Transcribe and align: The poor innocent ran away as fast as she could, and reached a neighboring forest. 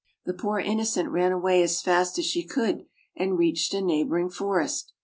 The 0.25 0.33
poor 0.33 0.57
innocent 0.57 1.09
ran 1.09 1.31
away 1.31 1.61
as 1.61 1.79
fast 1.83 2.17
as 2.17 2.25
she 2.25 2.41
could, 2.43 2.87
and 3.15 3.37
reached 3.37 3.71
a 3.75 3.83
neighboring 3.83 4.31
forest. 4.31 4.93